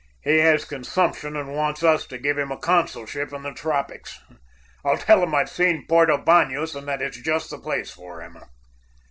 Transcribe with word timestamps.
"He 0.23 0.39
has 0.39 0.65
consumption, 0.65 1.35
and 1.35 1.53
wants 1.55 1.83
us 1.83 2.07
to 2.07 2.17
give 2.17 2.35
him 2.35 2.51
a 2.51 2.57
consulship 2.57 3.31
in 3.31 3.43
the 3.43 3.53
tropics. 3.53 4.19
I'll 4.83 4.97
tell 4.97 5.21
him 5.21 5.35
I've 5.35 5.47
seen 5.47 5.85
Porto 5.85 6.17
Banos, 6.17 6.73
and 6.75 6.87
that 6.87 7.03
it's 7.03 7.19
just 7.21 7.51
the 7.51 7.59
place 7.59 7.91
for 7.91 8.21
him." 8.23 8.35